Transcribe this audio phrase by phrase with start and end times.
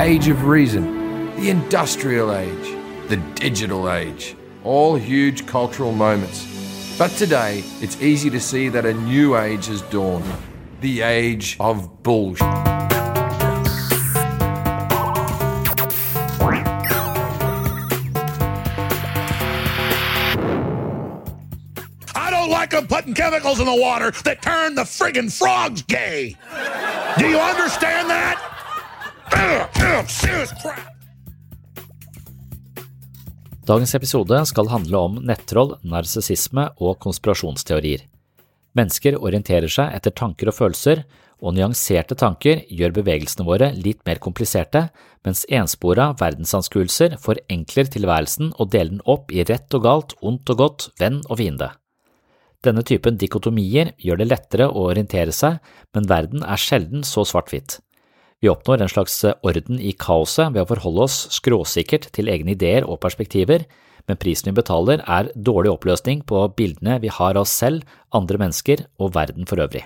[0.00, 2.74] Age of reason, the industrial age,
[3.08, 4.34] the digital age,
[4.64, 6.96] all huge cultural moments.
[6.96, 10.24] But today, it's easy to see that a new age has dawned
[10.80, 12.46] the age of bullshit.
[22.14, 26.38] I don't like them putting chemicals in the water that turn the friggin' frogs gay.
[27.18, 28.59] Do you understand that?
[33.70, 38.06] Dagens episode skal handle om nettroll, narsissisme og konspirasjonsteorier.
[38.78, 41.04] Mennesker orienterer seg etter tanker og følelser,
[41.40, 44.88] og nyanserte tanker gjør bevegelsene våre litt mer kompliserte,
[45.24, 50.60] mens enspora verdensanskuelser forenkler tilværelsen og deler den opp i rett og galt, ondt og
[50.60, 51.70] godt, venn og fiende.
[52.60, 55.62] Denne typen dikotomier gjør det lettere å orientere seg,
[55.96, 57.78] men verden er sjelden så svart-hvitt.
[58.40, 62.86] Vi oppnår en slags orden i kaoset ved å forholde oss skråsikkert til egne ideer
[62.88, 63.66] og perspektiver,
[64.08, 67.84] men prisen vi betaler er dårlig oppløsning på bildene vi har av oss selv,
[68.16, 69.84] andre mennesker og verden for øvrig.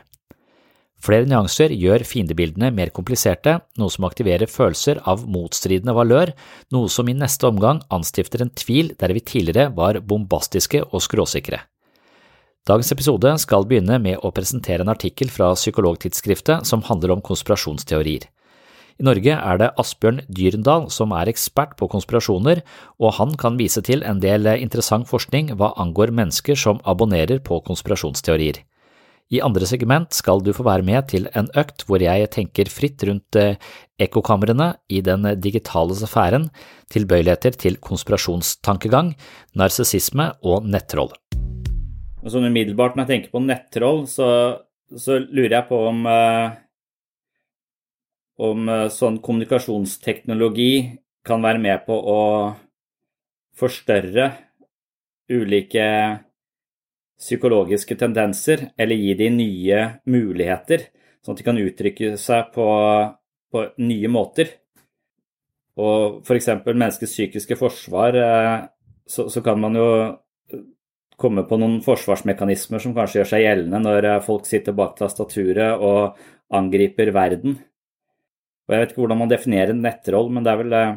[1.04, 6.30] Flere nyanser gjør fiendebildene mer kompliserte, noe som aktiverer følelser av motstridende valør,
[6.72, 11.58] noe som i neste omgang anstifter en tvil der vi tidligere var bombastiske og skråsikre.
[12.64, 18.30] Dagens episode skal begynne med å presentere en artikkel fra Psykologtidsskriftet som handler om konspirasjonsteorier.
[18.94, 22.60] I Norge er det Asbjørn Dyrendal som er ekspert på konspirasjoner,
[23.02, 27.58] og han kan vise til en del interessant forskning hva angår mennesker som abonnerer på
[27.66, 28.62] konspirasjonsteorier.
[29.34, 33.02] I andre segment skal du få være med til en økt hvor jeg tenker fritt
[33.08, 33.56] rundt eh,
[33.98, 36.50] ekkokamrene i den digitale sfæren,
[36.92, 39.14] tilbøyeligheter til konspirasjonstankegang,
[39.58, 41.10] narsissisme og nettroll.
[42.24, 44.28] Sånn umiddelbart når jeg tenker på nettroll, så,
[44.92, 46.60] så lurer jeg på om uh
[48.42, 50.74] om eh, sånn kommunikasjonsteknologi
[51.24, 52.20] kan være med på å
[53.54, 54.30] forstørre
[55.30, 55.86] ulike
[57.20, 60.88] psykologiske tendenser, eller gi de nye muligheter,
[61.22, 62.66] sånn at de kan uttrykke seg på,
[63.54, 64.50] på nye måter.
[65.80, 66.50] Og f.eks.
[66.66, 68.58] menneskets psykiske forsvar, eh,
[69.06, 69.88] så, så, kan man jo
[71.20, 75.78] komme på noen forsvarsmekanismer som kanskje gjør seg gjeldende når eh, folk sitter bak tastaturet
[75.82, 76.18] og
[76.54, 77.58] angriper verden.
[78.64, 80.94] Og jeg vet ikke hvordan man definerer nettroll, men det er vel eh,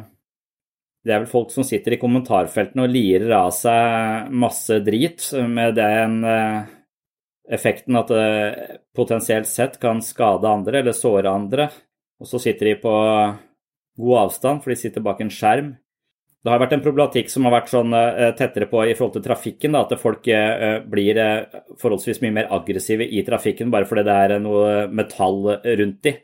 [1.06, 5.76] det er vel folk som sitter i kommentarfeltene og lirer av seg masse drit med
[5.78, 6.70] den eh,
[7.54, 11.68] effekten at det potensielt sett kan skade andre eller såre andre.
[12.18, 12.94] Og så sitter de på
[13.98, 15.70] god avstand, for de sitter bak en skjerm.
[16.44, 19.26] Det har vært en problematikk som har vært sånn eh, tettere på i forhold til
[19.28, 20.28] trafikken, da, at folk
[20.92, 21.22] blir
[21.78, 26.20] forholdsvis mye mer aggressive i trafikken bare fordi det er noe metall rundt dem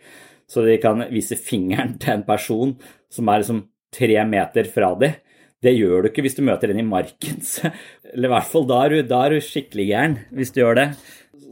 [0.54, 2.76] så de kan vise fingeren til en person
[3.12, 3.64] som er liksom
[3.94, 5.16] tre meter fra dem.
[5.64, 7.40] Det gjør du ikke hvis du møter en i marken.
[8.12, 10.80] Eller i hvert fall da er du, da er du skikkelig gæren hvis du gjør
[10.80, 10.88] det.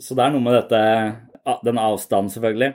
[0.02, 0.80] Så det er noe med dette,
[1.64, 2.72] den avstanden, selvfølgelig.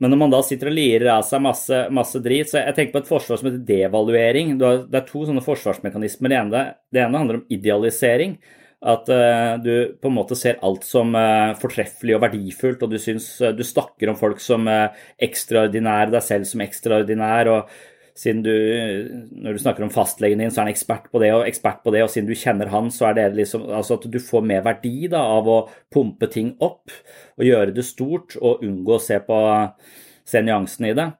[0.00, 2.94] men når man da sitter og lirer av seg masse, masse drit Så jeg tenker
[2.94, 4.56] på et forsvar som heter devaluering.
[4.60, 6.32] Det er to sånne forsvarsmekanismer.
[6.32, 8.38] Det ene, det ene handler om idealisering.
[8.80, 12.96] At uh, du på en måte ser alt som uh, fortreffelig og verdifullt, og du,
[13.00, 14.64] syns, uh, du snakker om folk som
[15.20, 17.50] ekstraordinære, deg selv som ekstraordinær.
[17.52, 17.74] og
[18.16, 18.54] siden du,
[19.44, 21.92] Når du snakker om fastlegen din, så er han ekspert på det og ekspert på
[21.92, 24.64] det, og siden du kjenner han, så er det liksom altså at du får mer
[24.64, 25.60] verdi da, av å
[25.92, 26.92] pumpe ting opp
[27.36, 29.38] og gjøre det stort og unngå å se, på,
[30.24, 31.10] se nyansene i det.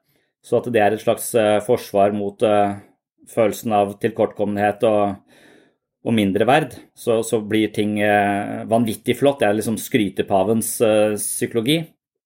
[0.41, 1.29] Så at det er et slags
[1.65, 2.41] forsvar mot
[3.29, 5.21] følelsen av tilkortkommenhet og,
[6.01, 9.41] og mindreverd, så, så blir ting eh, vanvittig flott.
[9.41, 10.75] Det er liksom skrytepavens
[11.19, 11.81] psykologi.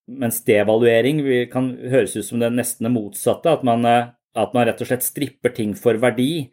[0.05, 3.51] Mens devaluering kan høres ut som det nesten motsatte.
[3.51, 3.83] At man
[4.35, 6.49] at man rett og slett stripper ting for verdi.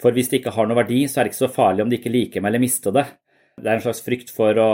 [0.00, 1.98] For hvis det ikke har noe verdi, så er det ikke så farlig om de
[1.98, 3.04] ikke liker meg eller mister det.
[3.58, 4.70] Det er en slags frykt for å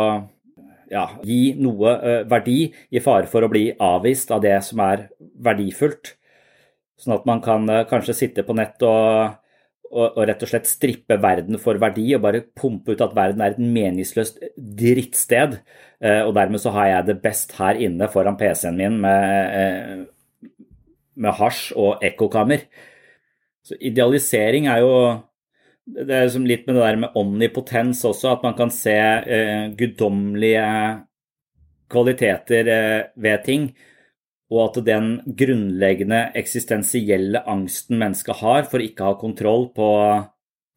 [0.92, 1.94] ja, gi noe
[2.28, 5.08] verdi i fare for å bli avvist av det som er
[5.42, 6.14] verdifullt.
[7.00, 9.40] Sånn at man kan kanskje sitte på nett og,
[9.94, 13.54] og, rett og slett strippe verden for verdi og bare pumpe ut at verden er
[13.54, 15.60] et meningsløst drittsted.
[16.04, 20.08] Og dermed så har jeg det best her inne foran PC-en min med
[21.20, 22.66] med hasj og ekkokammer.
[23.64, 24.96] Så idealisering er jo
[25.84, 29.66] Det er liksom litt med det der med omnipotens også, at man kan se eh,
[29.76, 30.62] guddommelige
[31.92, 33.66] kvaliteter eh, ved ting.
[34.54, 39.90] Og at den grunnleggende eksistensielle angsten mennesket har for ikke å ha kontroll på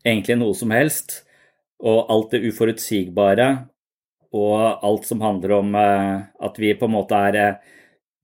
[0.07, 1.21] egentlig noe som helst,
[1.85, 3.49] og alt det uforutsigbare,
[4.37, 6.13] og alt som handler om eh,
[6.47, 7.75] at vi på en måte er eh,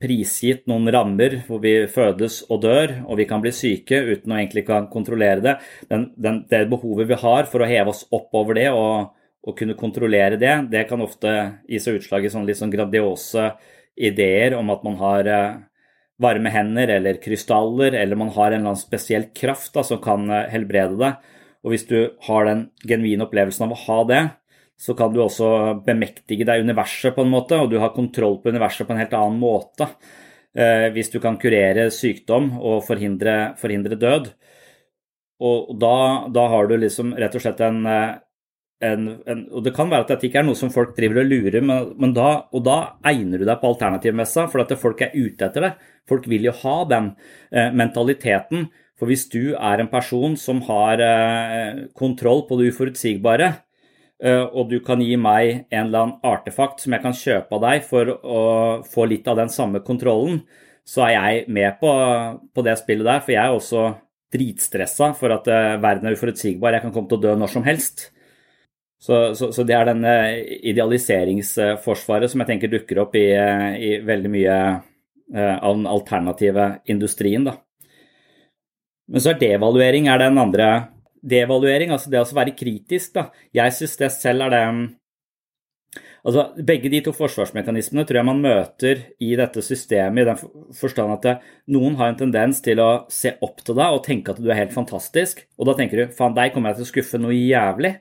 [0.03, 4.39] prisgitt noen rammer hvor vi fødes og dør, og vi kan bli syke uten å
[4.39, 5.53] egentlig kan kontrollere det.
[5.91, 9.13] Den, den, det behovet vi har for å heve oss opp over det og,
[9.43, 11.31] og kunne kontrollere det, det kan ofte
[11.69, 13.53] gi seg utslag i sånn litt sånn grandiose
[13.95, 15.61] ideer om at man har eh,
[16.21, 20.29] varme hender eller krystaller, eller man har en eller annen spesiell kraft da, som kan
[20.29, 21.13] eh, helbrede det.
[21.63, 21.97] Og hvis du
[22.27, 24.23] har den genuine opplevelsen av å ha det,
[24.79, 25.47] så kan du også
[25.85, 29.15] bemektige deg universet på en måte, og du har kontroll på universet på en helt
[29.15, 29.87] annen måte.
[30.53, 34.33] Eh, hvis du kan kurere sykdom og forhindre, forhindre død.
[35.43, 35.95] Og da,
[36.33, 37.81] da, har du liksom rett og slett en,
[38.83, 41.31] en, en, Og det kan være at dette ikke er noe som folk driver og
[41.31, 42.77] lurer, men, men da, og da
[43.09, 45.73] egner du deg på alternativmessa, for at folk er ute etter det.
[46.09, 47.13] Folk vil jo ha den
[47.51, 48.67] eh, mentaliteten.
[48.99, 53.53] For hvis du er en person som har eh, kontroll på det uforutsigbare,
[54.23, 57.63] Eh, og du kan gi meg en eller annen artefakt som jeg kan kjøpe av
[57.65, 58.43] deg for å
[58.87, 60.43] få litt av den samme kontrollen,
[60.87, 61.91] så er jeg med på,
[62.55, 63.23] på det spillet der.
[63.25, 63.83] For jeg er også
[64.33, 66.75] dritstressa for at uh, verden er uforutsigbar.
[66.75, 68.07] Jeg kan komme til å dø når som helst.
[69.03, 70.15] Så, så, så det er denne
[70.63, 74.57] idealiseringsforsvaret som jeg tenker dukker opp i, i veldig mye
[75.35, 77.43] uh, av den alternative industrien.
[77.43, 77.57] Da.
[79.11, 80.69] Men så er devaluering er den andre
[81.19, 83.27] devaluering, altså det å være kritisk, da.
[83.55, 84.65] Jeg syns det selv er det
[86.23, 91.11] Altså, Begge de to forsvarsmekanismene tror jeg man møter i dette systemet, i den forstand
[91.17, 91.33] at det,
[91.75, 94.61] noen har en tendens til å se opp til deg og tenke at du er
[94.61, 97.97] helt fantastisk, og da tenker du faen, deg kommer jeg til å skuffe noe jævlig.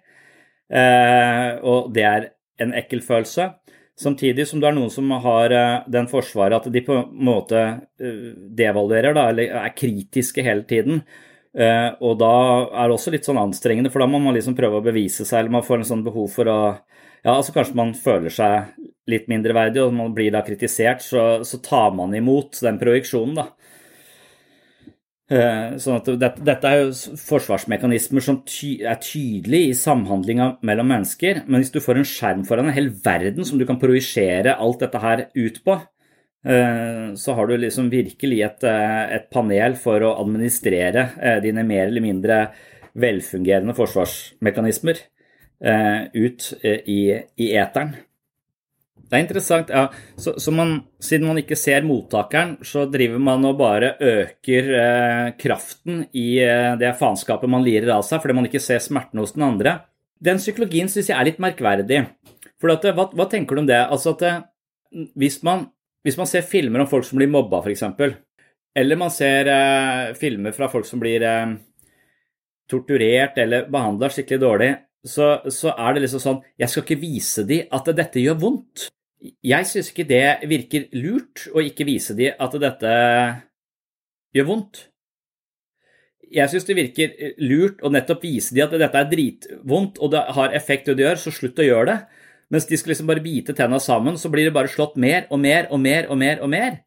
[0.73, 2.31] Eh, og det er
[2.63, 3.51] en ekkel følelse.
[3.99, 7.61] Samtidig som det er noen som har eh, den forsvaret at de på en måte
[7.61, 11.05] uh, devaluerer, da, eller er kritiske hele tiden.
[11.53, 14.85] Og da er det også litt sånn anstrengende, for da må man liksom prøve å
[14.87, 16.61] bevise seg, eller man får en sånn behov for å
[17.23, 18.73] Ja, altså kanskje man føler seg
[19.13, 23.45] litt mindreverdig, og man blir da kritisert, så, så tar man imot den projeksjonen, da.
[25.31, 30.91] Uh, sånn at dette, dette, er jo forsvarsmekanismer som ty er tydelige i samhandlinga mellom
[30.93, 34.59] mennesker, men hvis du får en skjerm foran en hel verden som du kan projisere
[34.59, 35.79] alt dette her ut på,
[36.45, 41.63] Eh, så har du liksom virkelig et, eh, et, panel for å administrere eh, dine
[41.63, 42.39] mer eller mindre
[42.99, 45.07] velfungerende forsvarsmekanismer
[45.63, 46.99] ut i,
[47.39, 47.93] i eteren.
[49.13, 49.69] Det er interessant.
[49.69, 54.71] ja, så, så man, Siden man ikke ser mottakeren, så driver man og bare øker
[54.79, 59.21] eh, kraften i eh, det faenskapet man lirer av seg, fordi man ikke ser smerten
[59.21, 59.83] hos den andre.
[60.23, 62.07] Den psykologien syns jeg er litt merkverdig.
[62.63, 63.83] For at, hva, hva, tenker du om det?
[63.85, 64.49] Altså at
[65.19, 65.69] Hvis man
[66.03, 67.85] hvis man ser filmer om folk som blir mobba, f.eks.,
[68.75, 71.53] eller man ser eh, filmer fra folk som blir eh,
[72.71, 74.71] torturert eller behandla skikkelig dårlig,
[75.05, 78.87] så, så, er det liksom sånn Jeg skal ikke vise dem at dette gjør vondt.
[79.23, 82.95] Jeg syns ikke det virker lurt å ikke vise dem at dette
[84.35, 84.81] gjør vondt.
[86.33, 87.15] Jeg syns det virker
[87.45, 91.05] lurt å nettopp vise dem at dette er dritvondt og det har effekt det du
[91.05, 91.99] gjør, så slutt å gjøre det.
[92.53, 95.41] Mens de skal liksom bare bite tenna sammen, så blir det bare slått mer og
[95.41, 96.83] mer og mer og mer og mer.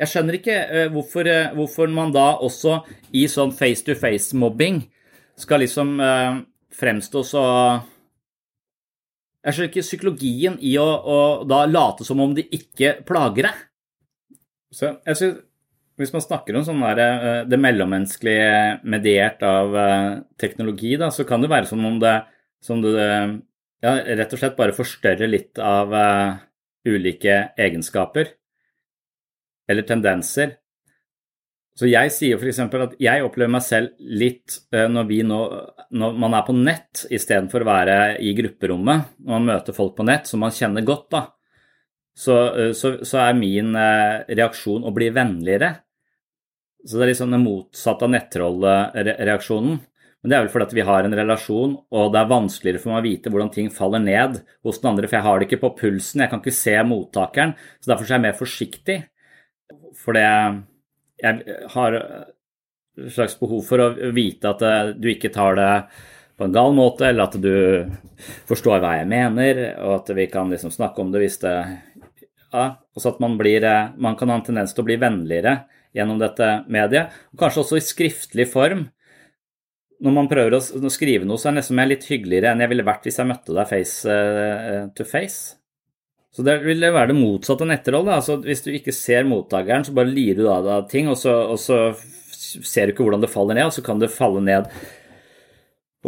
[0.00, 2.78] jeg skjønner ikke eh, hvorfor, eh, hvorfor, man da også
[3.12, 4.78] i sånn face to face-mobbing
[5.36, 6.38] skal liksom eh,
[6.72, 7.42] fremstå så
[9.40, 11.18] Jeg skjønner ikke psykologien i å, å,
[11.48, 13.62] da late som om de ikke plager deg.
[14.74, 15.46] Så jeg synes,
[16.00, 21.26] Hvis man snakker om sånn der, eh, det mellommenneskelige mediert av eh, teknologi, da, så
[21.28, 22.14] kan det være som om det,
[22.64, 22.94] som det
[23.84, 26.40] ja, rett og slett bare forstørrer litt av uh,
[26.88, 28.34] ulike egenskaper
[29.70, 30.56] eller tendenser.
[31.78, 32.58] Så jeg sier f.eks.
[32.60, 35.40] at jeg opplever meg selv litt eh, når, vi nå,
[35.96, 40.06] når man er på nett istedenfor å være i grupperommet, når man møter folk på
[40.08, 41.22] nett som man kjenner godt, da,
[42.16, 45.72] så, eh, så, så er min eh, reaksjon å bli vennligere.
[46.84, 49.80] Så det er liksom det motsatte av nettrollreaksjonen.
[50.20, 52.92] Men det er vel fordi at vi har en relasjon, og det er vanskeligere for
[52.92, 55.62] meg å vite hvordan ting faller ned hos den andre, for jeg har det ikke
[55.62, 57.54] på pulsen, jeg kan ikke se mottakeren.
[57.80, 58.98] Så derfor er jeg mer forsiktig.
[60.00, 60.26] Fordi
[61.20, 65.70] jeg har et slags behov for å vite at eh, du ikke tar det
[66.40, 67.52] på en gal måte, eller at du
[68.48, 71.54] forstår hva jeg mener, og at vi kan liksom snakke om det hvis det
[72.50, 72.64] ja,
[72.96, 75.60] også at man, blir, eh, man kan ha en tendens til å bli vennligere
[75.96, 77.14] gjennom dette mediet.
[77.34, 78.88] Og kanskje også i skriftlig form.
[80.00, 82.86] Når man prøver å skrive noe, så er det nesten litt hyggeligere enn jeg ville
[82.86, 85.59] vært hvis jeg møtte deg face eh, to face.
[86.30, 88.08] Så det vil være det motsatte av nettroll.
[88.14, 91.34] Altså, hvis du ikke ser mottakeren, så bare lirer du av deg ting, og så,
[91.50, 91.80] og så,
[92.30, 94.70] ser du ikke hvordan det faller ned, og så kan det falle ned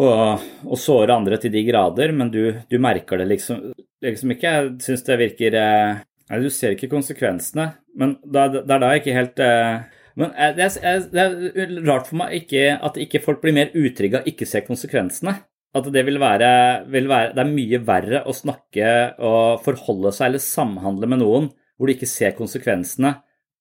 [0.01, 3.61] og, og såre andre til de grader, men du, du merker det liksom,
[4.03, 4.53] liksom ikke.
[4.57, 6.01] Jeg syns det virker eh,
[6.41, 9.83] du ser ikke konsekvensene, men det er da ikke helt eh,
[10.19, 13.73] men eh, det er, det er, rart for meg ikke, at ikke folk blir mer
[13.77, 15.39] utrygge av ikke se konsekvensene.
[15.73, 16.49] At det vil være,
[16.93, 18.89] vil være, Det er mye verre å snakke
[19.25, 23.15] og forholde seg eller samhandle med noen hvor du ikke ser konsekvensene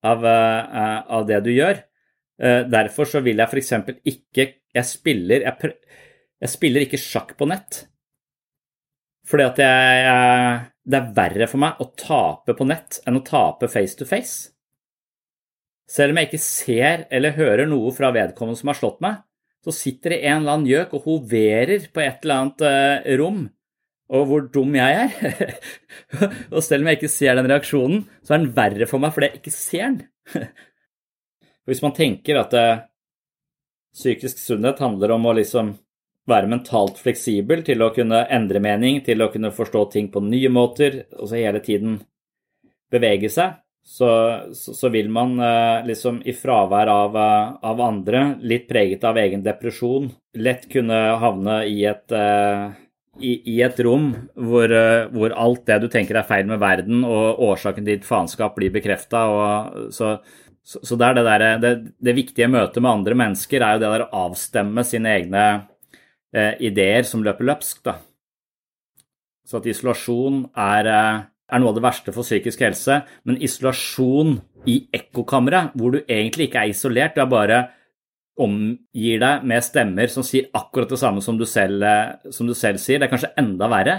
[0.04, 1.80] av, uh, av det du gjør.
[2.42, 3.72] Uh, derfor så vil jeg f.eks.
[4.12, 5.72] ikke jeg spiller, jeg,
[6.44, 7.86] jeg spiller ikke sjakk på nett.
[9.28, 13.70] Fordi at jeg, Det er verre for meg å tape på nett enn å tape
[13.72, 14.52] face to face.
[15.92, 19.20] Selv om jeg ikke ser eller hører noe fra vedkommende som har slått meg,
[19.62, 23.42] så sitter det en eller annen gjøk og hoverer på et eller annet uh, rom.
[24.12, 25.54] Og hvor dum jeg er.
[26.56, 29.30] og selv om jeg ikke ser den reaksjonen, så er den verre for meg fordi
[29.30, 30.02] jeg ikke ser den.
[31.70, 32.84] Hvis man tenker at uh,
[33.96, 35.76] psykisk sunnhet handler om å liksom
[36.30, 40.52] være mentalt fleksibel til å kunne endre mening, til å kunne forstå ting på nye
[40.54, 42.00] måter, og så hele tiden
[42.92, 48.22] bevege seg, så, så, så, vil man eh, liksom i fravær av, eh, av, andre,
[48.46, 52.68] litt preget av egen depresjon, lett kunne havne i et, eh,
[53.20, 54.72] i, i et rom hvor,
[55.12, 58.72] hvor, alt det du tenker er feil med verden, og årsaken til ditt faenskap blir
[58.74, 59.26] bekrefta.
[59.92, 60.14] Så,
[60.64, 64.28] så, det, det, det, det, viktige møtet med andre mennesker er jo det der å
[64.30, 65.46] avstemme sine egne
[66.38, 67.82] eh, ideer som løper løpsk.
[67.90, 67.98] Da.
[69.44, 70.94] Så at isolasjon er
[71.52, 74.38] er noe av det verste for psykisk helse, men isolasjon
[74.70, 77.62] i ekkokammeret, hvor du egentlig ikke er isolert, du er bare
[78.42, 81.84] omgir deg med stemmer som sier akkurat det samme som du selv,
[82.34, 83.98] som du selv sier, det er kanskje enda verre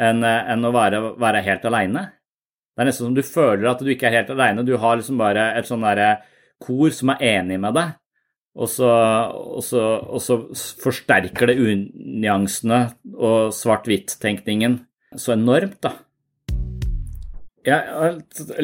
[0.00, 2.06] enn, enn å være, være helt aleine.
[2.70, 5.18] Det er nesten som du føler at du ikke er helt aleine, du har liksom
[5.20, 6.20] bare et sånn derre
[6.62, 7.96] kor som er enig med deg,
[8.60, 8.90] og så,
[9.30, 10.38] og så, og så
[10.82, 12.80] forsterker det unyansene
[13.14, 14.80] og svart-hvitt-tenkningen
[15.18, 15.94] så enormt, da.
[17.66, 18.14] Jeg har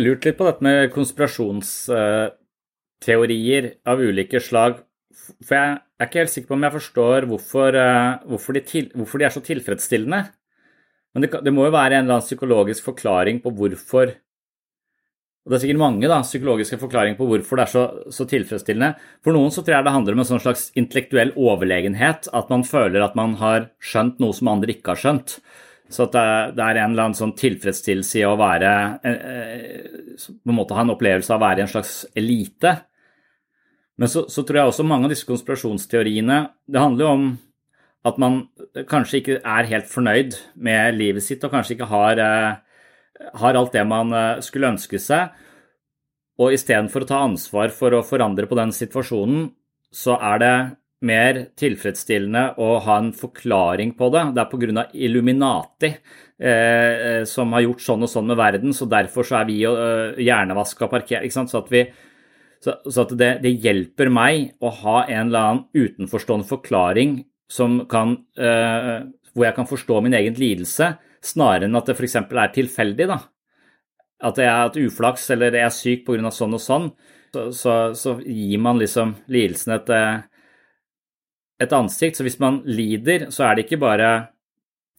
[0.01, 4.79] lurt litt på dette med konspirasjonsteorier av ulike slag.
[5.45, 8.85] For jeg er ikke helt sikker på om jeg forstår hvorfor, eh, hvorfor, de, til,
[8.97, 10.21] hvorfor de, er så tilfredsstillende.
[11.13, 14.07] Men det, det, må jo være en eller annen psykologisk forklaring på hvorfor
[15.47, 18.99] og Det er sikkert mange da, psykologiske forklaringer på hvorfor det er så, så, tilfredsstillende.
[19.23, 22.27] For noen så tror jeg det handler om en sånn slags intellektuell overlegenhet.
[22.35, 25.37] At man føler at man har skjønt noe som andre ikke har skjønt.
[25.89, 26.27] Så det,
[26.57, 28.71] det, er en eller annen sånn tilfredsstillelse i å være
[29.07, 32.73] eh, eh, På en måte ha en opplevelse av å være i en slags elite.
[33.97, 37.29] Men så, så, tror jeg også mange av disse konspirasjonsteoriene Det handler jo om
[38.07, 38.43] at man
[38.87, 43.75] kanskje ikke er helt fornøyd med livet sitt, og kanskje ikke har, eh, har alt
[43.75, 44.15] det man
[44.47, 45.33] skulle ønske seg.
[46.39, 49.49] Og istedenfor å ta ansvar for å forandre på den situasjonen,
[49.91, 50.55] så er det
[51.05, 54.25] mer tilfredsstillende å ha en forklaring på det.
[54.37, 54.87] Det er pga.
[54.97, 59.61] Illuminati eh, som har gjort sånn og sånn med verden, så derfor så er vi
[59.61, 59.75] jo
[60.23, 61.29] hjernevaska parkert.
[61.33, 61.85] Så, at, vi,
[62.65, 67.83] så, så at det, det, hjelper meg å ha en eller annen utenforstående forklaring som
[67.91, 70.95] kan, eh, hvor jeg kan forstå min egen lidelse,
[71.27, 72.17] snarere enn at det f.eks.
[72.23, 73.09] er tilfeldig.
[73.09, 73.21] da.
[74.25, 76.31] at jeg har hatt uflaks eller jeg er syk pga.
[76.33, 76.91] sånn og sånn,
[77.35, 80.25] så, så, så, gir man liksom lidelsen et, eh,
[81.63, 82.19] et ansikt.
[82.19, 84.11] Så hvis man lider, så er det ikke bare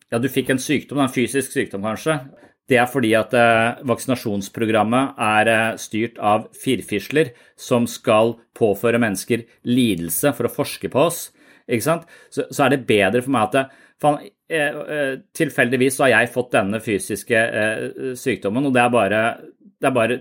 [0.07, 2.19] ja, du fikk en sykdom, en fysisk sykdom kanskje.
[2.67, 9.45] Det er fordi at eh, vaksinasjonsprogrammet er eh, styrt av firfisler som skal påføre mennesker
[9.67, 11.21] lidelse for å forske på oss.
[11.67, 12.07] Ikke sant?
[12.31, 14.19] Så, så er det bedre for meg at fan,
[14.51, 17.43] eh, tilfeldigvis tilfeldigvis har jeg fått denne fysiske
[18.19, 19.23] sykdommen, og det er bare,
[19.79, 20.19] det er bare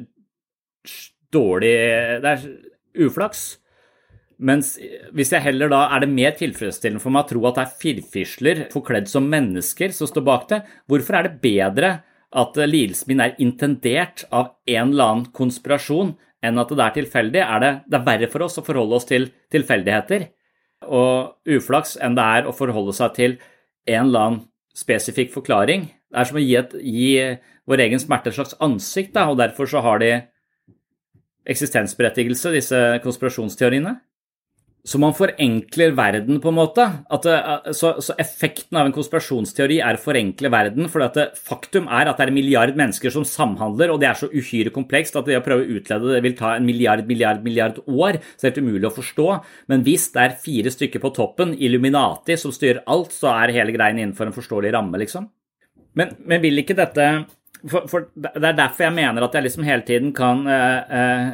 [1.35, 1.77] dårlig
[2.23, 2.47] Det er
[3.07, 3.47] uflaks.
[4.37, 4.75] Mens
[5.17, 7.79] hvis jeg heller da er det mer tilfredsstillende for meg å tro at det er
[7.81, 11.93] firfisler forkledd som mennesker som står bak det, hvorfor er det bedre
[12.37, 16.13] at lidelsen min er intendert av en eller annen konspirasjon,
[16.45, 17.43] enn at det er tilfeldig?
[17.43, 20.29] Er det, det er verre for oss å forholde oss til tilfeldigheter
[20.87, 23.39] og uflaks enn det er å forholde seg til
[23.89, 24.43] en eller annen
[24.77, 25.89] spesifikk forklaring?
[26.13, 27.09] Det er som å gi, et, gi
[27.67, 30.13] vår egen smerte et slags ansikt, da, og derfor så har de
[31.47, 33.97] eksistensberettigelse, disse konspirasjonsteoriene.
[34.87, 36.85] Så man forenkler verden, på en måte.
[37.25, 37.35] Det,
[37.75, 40.87] så, så, effekten av en konspirasjonsteori er å forenkle verden.
[40.93, 44.21] For det, faktum er at det er en milliard mennesker som samhandler, og det er
[44.21, 47.43] så uhyre komplekst at det å prøve å utlede det vil ta en milliard, milliard,
[47.43, 48.21] milliard år.
[48.37, 49.27] Så det er helt umulig å forstå.
[49.73, 53.75] Men hvis det er fire stykker på toppen, Illuminati, som styrer alt, så er hele
[53.75, 55.27] greien innenfor en forståelig ramme, liksom.
[55.99, 57.09] Men, men vil ikke dette
[57.67, 61.31] for, for, Det er derfor jeg mener at jeg liksom hele tiden kan eh, eh,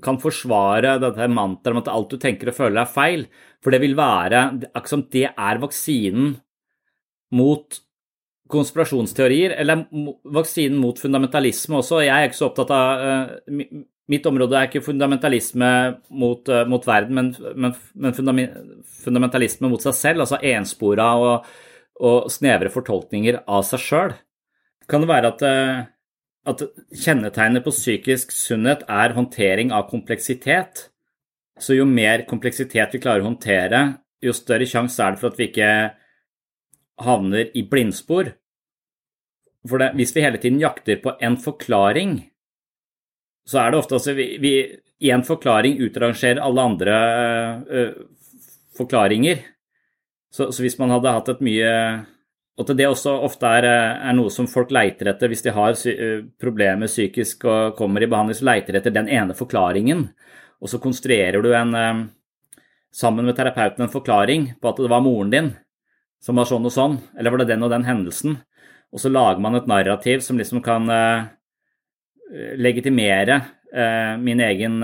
[0.00, 3.26] kan forsvare dette mantraet om at alt du tenker og føler er feil.
[3.62, 6.36] For det vil være akkurat det er vaksinen
[7.36, 7.80] mot
[8.52, 9.86] konspirasjonsteorier, eller
[10.34, 12.02] vaksinen mot fundamentalisme også.
[12.04, 13.06] Jeg er ikke så opptatt av
[13.48, 13.80] uh,
[14.10, 15.68] Mitt område er ikke fundamentalisme
[16.20, 18.16] mot, uh, mot verden, men, men, men,
[19.04, 21.46] fundamentalisme mot seg selv, altså enspora og,
[22.02, 24.12] og snevre fortolkninger av seg sjøl.
[24.90, 25.84] Kan det være at uh,
[26.48, 26.62] at
[27.04, 30.88] kjennetegnet på psykisk sunnhet er håndtering av kompleksitet.
[31.58, 33.82] Så jo mer kompleksitet vi klarer å håndtere,
[34.22, 35.72] jo større sjanse er det for at vi ikke
[37.02, 38.32] havner i blindspor.
[39.68, 42.16] For det, hvis vi hele tiden jakter på en forklaring,
[43.46, 44.54] så er det ofte altså vi, vi
[45.10, 46.96] en forklaring utrangerer alle andre
[47.66, 47.84] ø,
[48.78, 49.42] forklaringer.
[50.32, 51.72] Så, så, hvis man hadde hatt et mye
[52.62, 55.54] og at det også ofte er, eh, er, noe som folk leiter etter hvis de
[55.56, 60.04] har eh, problemer psykisk og kommer i behandling, så leiter etter den ene forklaringen.
[60.62, 62.04] Og så konstruerer du en, eh,
[62.94, 65.50] sammen med terapeuten en forklaring på at det var moren din
[66.22, 68.38] som var sånn og sånn, eller var det den og den hendelsen?
[68.94, 70.86] Og så lager man et narrativ som liksom kan
[72.60, 73.40] legitimere
[74.20, 74.76] min egen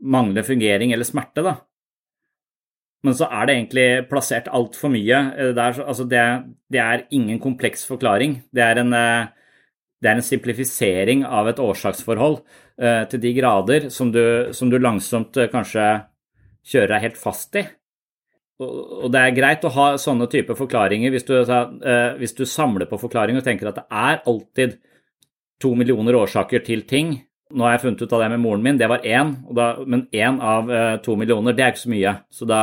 [0.00, 1.54] manglende fungering eller smerte, da.
[3.06, 5.18] Men så er det egentlig plassert altfor mye.
[5.38, 6.24] Eh, det er, altså det,
[6.72, 8.40] det er, ingen kompleks forklaring.
[8.54, 9.28] Det er, en, eh,
[10.02, 14.22] det er en simplifisering av et årsaksforhold uh, til de grader som du,
[14.54, 15.86] som du langsomt kanskje
[16.68, 17.64] kjører deg helt fast i.
[18.62, 22.90] Og, det er greit å ha sånne typer forklaringer hvis du, uh, hvis du samler
[22.90, 24.78] på forklaringer og tenker at det er alltid
[25.62, 27.16] to millioner årsaker til ting.
[27.54, 29.32] Nå har jeg funnet ut av det med moren min, det var én,
[29.88, 30.68] men én av
[31.02, 32.12] to millioner, det er ikke så mye.
[32.30, 32.60] Så da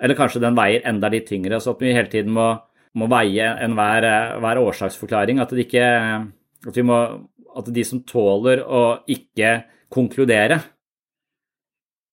[0.00, 2.48] eller kanskje den veier enda litt tyngre, så at vi hele tiden må,
[2.96, 4.06] må veie enhver
[4.40, 5.40] hver årsaksforklaring.
[5.42, 5.86] At, ikke,
[6.66, 7.00] at, må,
[7.52, 9.58] at, de som tåler å ikke
[9.92, 10.60] konkludere,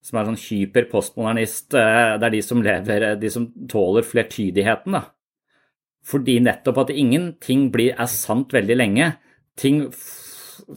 [0.04, 4.95] som er sånn hyper-postmodernist, eh, det er de som lever, de som tåler flertydigheten.
[4.95, 5.04] da.
[6.08, 9.10] Fordi nettopp at ingenting blir, er sant veldig lenge.
[9.60, 9.88] Ting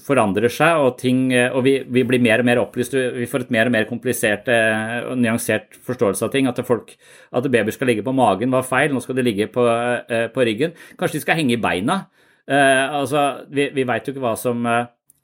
[0.05, 2.95] forandrer seg, og, ting, eh, og vi, vi, blir mer og mer opplyst.
[3.17, 6.49] Vi får et mer og mer komplisert eh, og nyansert forståelse av ting.
[6.51, 6.93] At, folk,
[7.37, 10.47] at babyer skal ligge på magen var feil, nå skal de ligge på, eh, på
[10.47, 10.75] ryggen.
[11.01, 12.03] Kanskje de skal henge i beina.
[12.51, 14.65] altså, vi, vi veit jo ikke hva som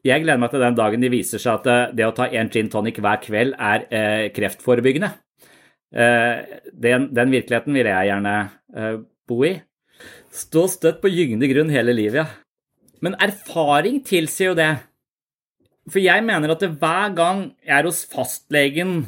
[0.07, 2.69] Jeg gleder meg til den dagen de viser seg at det å ta en gin
[2.71, 5.11] tonic hver kveld er kreftforebyggende.
[5.91, 8.37] Den, den, virkeligheten vil jeg gjerne
[9.27, 9.57] bo i.
[10.31, 12.46] Stå støtt på gyngende grunn hele livet, ja.
[13.07, 14.73] Men erfaring tilsier jo det.
[15.87, 19.05] For jeg mener at hver gang jeg er hos fastlegen,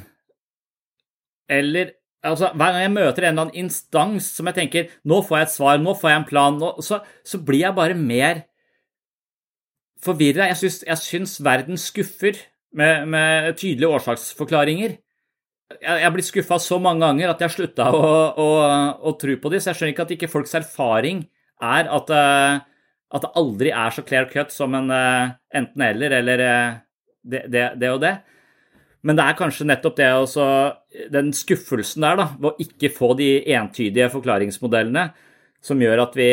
[1.50, 5.40] eller altså, hver gang jeg møter en eller annen instans som jeg tenker nå får
[5.40, 8.44] jeg et svar, nå får jeg en plan, nå, så, så, blir jeg bare mer
[10.04, 10.46] forvirra.
[10.52, 12.38] Jeg, syns, jeg syns verden skuffer
[12.78, 14.98] med, med tydelige årsaksforklaringer.
[15.74, 18.06] Jeg, jeg blir skuffa så mange ganger at jeg slutta å,
[18.38, 18.48] å,
[19.02, 21.26] å, tro på det, så jeg skjønner ikke at ikke folks erfaring
[21.58, 22.60] er at uh,
[23.14, 26.80] at det aldri er så clear cut som en uh, enten-eller, eller uh,
[27.24, 28.16] det, det, det, og det.
[29.06, 30.44] Men det er kanskje nettopp det også,
[31.12, 35.06] den skuffelsen der, da, ved å ikke få de entydige forklaringsmodellene,
[35.64, 36.30] som gjør at vi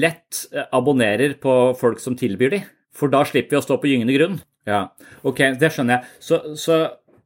[0.00, 2.60] lett eh, abonnerer på folk som tilbyr de.
[2.96, 4.38] For da slipper vi å stå på gyngende grunn.
[4.68, 4.86] Ja,
[5.26, 6.14] ok, det skjønner jeg.
[6.28, 6.78] Så, så,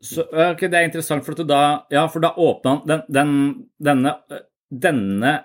[0.03, 1.61] så okay, det er interessant, for, da,
[1.93, 3.37] ja, for da åpna den, den,
[3.91, 4.17] denne,
[4.71, 5.37] denne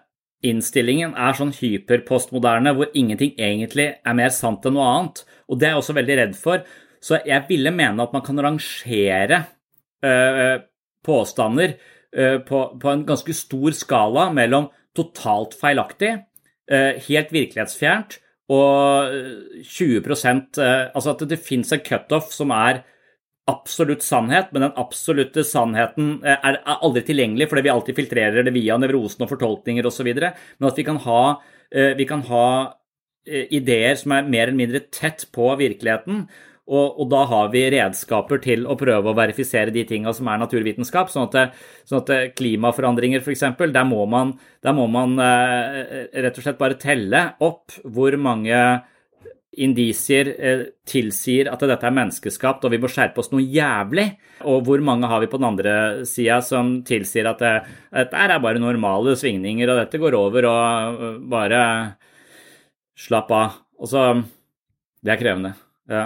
[0.45, 5.23] innstillingen er sånn hyperpostmoderne hvor ingenting egentlig er mer sant enn noe annet.
[5.49, 6.65] Og det er jeg også veldig redd for.
[7.01, 9.41] Så jeg ville mene at man kan rangere
[10.05, 10.57] øh,
[11.05, 11.75] påstander
[12.15, 16.15] øh, på, på, en ganske stor skala mellom totalt feilaktig,
[16.71, 18.19] øh, helt virkelighetsfjernt
[18.49, 19.09] og
[19.65, 22.83] 20 eh, Altså at det fins en cutoff som er
[23.49, 28.55] absolutt sannhet, men den absolutte sannheten eh, er aldri tilgjengelig fordi vi alltid filtrerer det
[28.55, 30.09] via nevrosen og fortolkninger osv.
[30.15, 31.21] Men at vi kan ha,
[31.71, 32.47] eh, vi kan ha
[33.25, 36.27] ideer som er mer eller mindre tett på virkeligheten.
[36.65, 40.39] Og, og, da har vi redskaper til å prøve å verifisere de tinga som er
[40.41, 41.11] naturvitenskap.
[41.13, 44.33] Sånn at, sånn at klimaforandringer, f.eks., der må man,
[44.65, 48.57] der må man eh, rett og slett bare telle opp hvor mange
[49.63, 54.07] indisier eh, tilsier at dette er menneskeskapt og vi må skjerpe oss noe jævlig.
[54.49, 55.75] Og hvor mange har vi på den andre
[56.09, 61.21] sida som tilsier at dette er bare normale svingninger og dette går over og eh,
[61.35, 61.61] bare
[62.95, 63.61] slapp av.
[63.79, 64.07] Og så
[65.05, 65.51] Det er krevende.
[65.85, 66.05] Ja.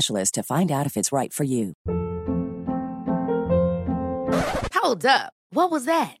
[0.01, 1.73] specialist to find out if it's right for you.
[4.73, 5.33] Hold up.
[5.53, 6.20] What was that?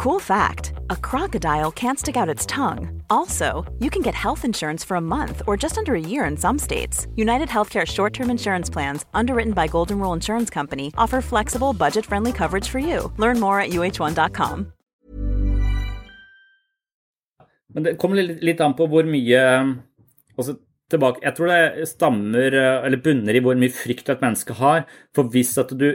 [0.00, 3.02] Cool fact a crocodile can't stick out its tongue.
[3.10, 6.38] Also, you can get health insurance for a month or just under a year in
[6.38, 7.06] some states.
[7.16, 12.06] United Healthcare short term insurance plans, underwritten by Golden Rule Insurance Company, offer flexible, budget
[12.06, 13.12] friendly coverage for you.
[13.18, 14.72] Learn more at uh1.com.
[17.74, 19.44] Men det kommer litt an på hvor mye
[20.38, 20.56] altså
[20.90, 24.88] tilbake Jeg tror det stammer, eh, eller bunner i hvor mye frykt et menneske har.
[25.12, 25.90] For hvis at du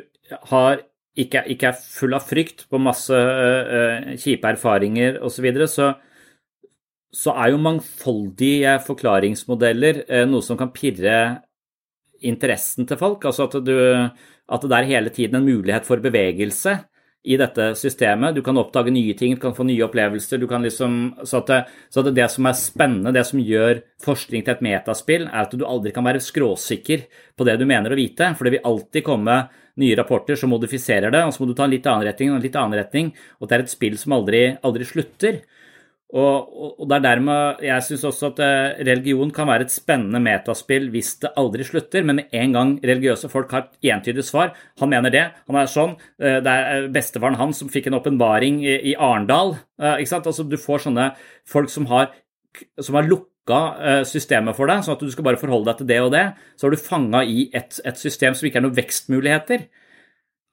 [0.54, 5.70] har, ikke, ikke er full av frykt på masse uh, kjipe erfaringer osv., så, videre,
[5.72, 5.94] så
[7.16, 11.20] så er jo mangfoldige forklaringsmodeller uh, noe som kan pirre
[12.26, 13.24] interessen til folk.
[13.28, 13.78] Altså at, du,
[14.56, 16.76] at det er hele tiden en mulighet for bevegelse
[17.26, 18.36] i dette systemet.
[18.36, 20.38] Du kan oppdage nye ting, du kan få nye opplevelser.
[20.38, 24.46] du kan liksom, så, at så at det som er spennende, det som gjør forskning
[24.46, 28.00] til et metaspill, er at du aldri kan være skråsikker på det du mener å
[28.00, 28.34] vite.
[28.38, 29.40] For det vil alltid komme
[29.82, 32.40] nye rapporter som modifiserer det, og så må du ta en litt annen retning og
[32.40, 33.12] en litt annen retning.
[33.40, 35.42] Og det er et spill som aldri, aldri slutter.
[36.16, 40.22] Og, og, det er dermed jeg syns også at eh, religion kan være et spennende
[40.24, 44.54] metaspill hvis det aldri slutter, men med en gang religiøse folk har et entydig svar
[44.80, 45.98] Han mener det, han er sånn.
[46.22, 49.58] Eh, det er eh, bestefaren hans som fikk en åpenbaring i, i Arendal.
[49.82, 50.30] Ikke sant?
[50.30, 51.10] Altså, du får sånne
[51.52, 52.14] folk som har,
[52.80, 53.35] som har lukka
[54.10, 56.24] systemet for deg, sånn at du skal bare forholde deg til det og det.
[56.58, 59.68] Så har du fanga i et, et system som ikke er noen vekstmuligheter.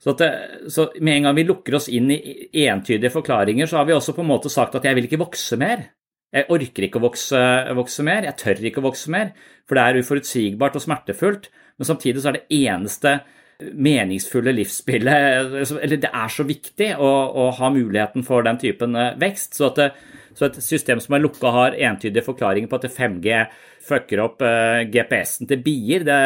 [0.02, 0.28] Så, det,
[0.74, 4.16] så, med en gang vi lukker oss inn i entydige forklaringer, så har vi også
[4.16, 5.84] på en måte sagt at jeg vil ikke vokse mer.
[6.32, 7.42] Jeg orker ikke å vokse,
[7.76, 9.30] vokse mer, jeg tør ikke å vokse mer,
[9.68, 11.46] for det er uforutsigbart og smertefullt.
[11.78, 13.20] Men samtidig så er det eneste
[13.62, 15.52] meningsfulle livsspillet
[15.84, 19.54] Eller det er så viktig å, å ha muligheten for den typen eh, vekst.
[19.60, 19.92] Så, det,
[20.38, 23.40] så et system som er lukka, har entydige forklaringer på at 5G
[23.86, 26.06] fucker opp uh, GPS-en til bier.
[26.06, 26.20] Det,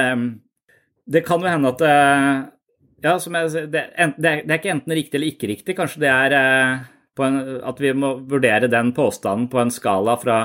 [1.06, 2.44] det kan jo hende at uh,
[3.04, 3.82] ja, jeg, det,
[4.16, 5.76] det, er, ikke enten riktig eller ikke riktig.
[5.78, 6.86] Kanskje det er eh,
[7.26, 7.36] en,
[7.68, 10.38] at vi må vurdere den påstanden på en skala fra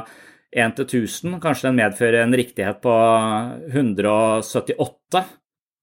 [0.51, 1.39] 1 til 1000.
[1.43, 2.95] Kanskje den medfører en riktighet på
[3.71, 5.23] 178.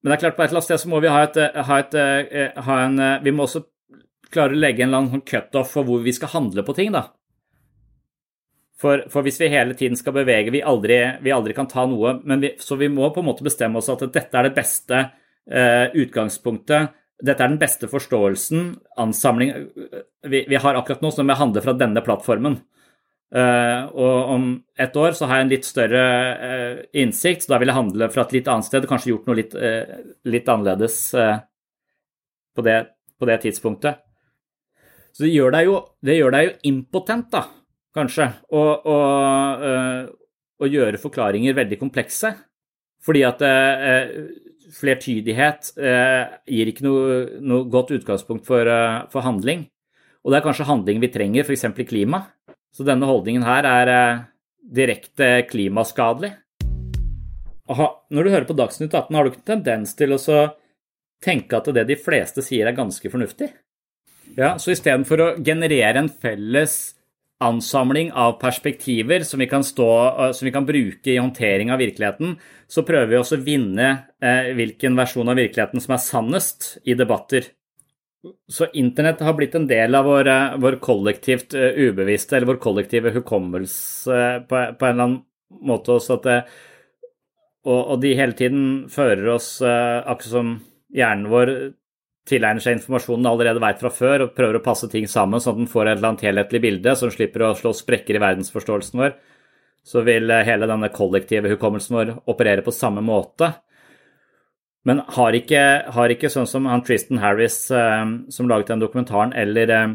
[0.03, 1.81] Men det er klart, på et eller annet sted så må vi ha, et, ha,
[1.83, 3.65] et, ha en Vi må også
[4.31, 6.93] klare å legge en eller annen sånn cutoff for hvor vi skal handle på ting,
[6.95, 7.09] da.
[8.79, 12.13] For, for, hvis vi hele tiden skal bevege, vi aldri, vi aldri kan ta noe
[12.39, 15.01] vi, Så vi må på en måte bestemme oss at dette er det beste
[15.51, 16.95] eh, utgangspunktet.
[17.19, 18.69] Dette er den beste forståelsen,
[19.03, 19.51] ansamling
[20.23, 22.61] vi, vi har akkurat nå, som jeg handler fra denne plattformen.
[23.29, 24.45] Uh, og om
[24.81, 26.05] et år så har jeg en litt større
[26.41, 28.87] uh, innsikt, så da vil jeg handle fra et litt annet sted.
[28.89, 32.79] Kanskje gjort noe litt, uh, litt annerledes på det,
[33.19, 34.01] på, det, tidspunktet.
[35.13, 35.77] Så det gjør deg jo,
[36.09, 37.45] gjør deg jo impotent, da,
[37.97, 38.99] kanskje, å, å,
[40.59, 42.35] å, gjøre forklaringer veldig komplekse.
[43.05, 43.43] Fordi at
[44.79, 48.69] flertydighet gir ikke noe, noe, godt utgangspunkt for,
[49.13, 49.69] for handling.
[50.25, 51.65] Og det er kanskje handling vi trenger, f.eks.
[51.65, 52.25] i klima.
[52.75, 54.25] Så denne holdningen her er eh,
[54.61, 56.35] direkte klimaskadelig.
[57.69, 60.21] Aha, når du hører på Dagsnytt 18, har du ikke tendens til å
[61.25, 63.51] tenke at det de fleste sier er ganske fornuftig?
[64.37, 66.77] Ja, Så istedenfor å generere en felles
[67.39, 72.37] ansamling av perspektiver som vi, stå, eh, som vi kan, bruke i håndtering av virkeligheten,
[72.67, 73.91] så prøver vi også å vinne
[74.23, 77.53] eh, hvilken versjon av virkeligheten som er sannest i debatter.
[78.51, 82.63] Så internett har blitt en del av vår, eh, vår kollektivt uh, ubevisste, eller vår
[82.63, 85.21] kollektive hukommelse på, på en eller annen
[85.65, 86.39] måte også at det,
[87.69, 90.51] og, og, de hele tiden fører oss, uh, akkurat som
[90.95, 91.55] hjernen vår
[92.29, 95.63] tilegner seg informasjonen allerede veit fra før, og prøver å passe ting sammen sånn at
[95.63, 99.17] den får et eller annet helhetlig bilde som slipper å slå sprekker i verdensforståelsen vår,
[99.89, 103.53] så vil hele denne kollektive hukommelsen vår operere på samme måte.
[104.89, 105.63] Men har ikke,
[105.93, 109.89] har ikke, sånn som han Tristan Harris, eh, som laget den dokumentaren, eller, eh,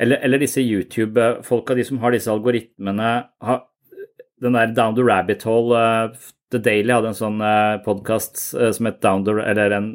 [0.00, 3.10] eller, eller disse YouTube-folka, de som har disse algoritmene
[3.44, 3.66] har,
[4.40, 6.16] Den der Down the Rabbit Hole
[6.50, 7.42] The Daily hadde en sånn
[7.84, 9.90] podkast som het Down the Eller en,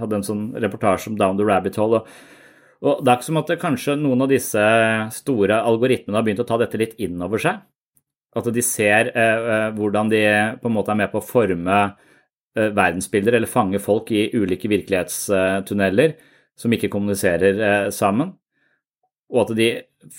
[0.00, 2.02] hadde en sånn reportasje om Down the Rabbit Hole.
[2.02, 2.08] Og,
[2.86, 4.64] og det er ikke som at kanskje noen av disse
[5.16, 7.62] store algoritmene har begynt å ta dette litt inn over seg.
[8.36, 9.08] At de ser
[9.78, 10.20] hvordan de
[10.60, 11.78] på en måte er med på å forme
[12.56, 16.14] Eh, verdensbilder eller fange folk i ulike virkelighetstunneler
[16.56, 18.30] som ikke kommuniserer eh, sammen.
[19.28, 19.66] Og at de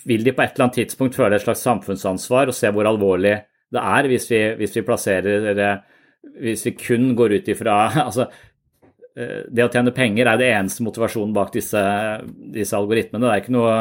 [0.05, 3.33] vil de på et eller annet tidspunkt føle et slags samfunnsansvar og se hvor alvorlig
[3.73, 5.81] det er hvis vi, hvis vi plasserer
[6.37, 8.46] Hvis vi kun går ut ifra altså, eh,
[9.17, 11.81] Det å tjene penger er det eneste motivasjonen bak disse,
[12.53, 13.25] disse algoritmene.
[13.25, 13.77] Det er noe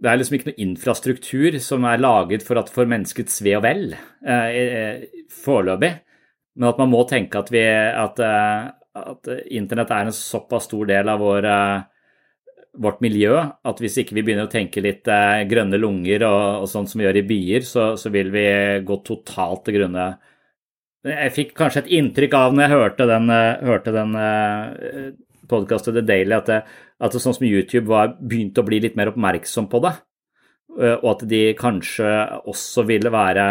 [0.00, 3.64] det er liksom ikke noe infrastruktur som er laget for, at, for menneskets ve og
[3.66, 5.04] vel eh,
[5.42, 5.90] foreløpig.
[6.56, 8.70] Men at man må tenke at, at, eh,
[9.00, 14.16] at internett er en såpass stor del av vår, eh, vårt miljø at hvis ikke
[14.16, 17.26] vi begynner å tenke litt eh, grønne lunger og, og sånt som vi gjør i
[17.28, 18.46] byer, så, så, vil vi
[18.86, 20.10] gå totalt til grunne.
[21.06, 23.30] Jeg fikk kanskje et inntrykk av når jeg hørte den,
[23.64, 24.16] hørte den
[25.50, 26.60] podkastet The Daily, at, det,
[27.00, 29.94] at det, sånn som YouTube var, begynte å bli litt mer oppmerksom på det.
[30.78, 32.10] Eh, og at de kanskje
[32.50, 33.46] også ville være